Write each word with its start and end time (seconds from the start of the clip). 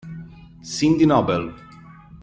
Cindy 0.63 1.05
Noble 1.05 1.53